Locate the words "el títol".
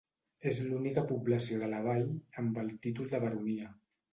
2.63-3.13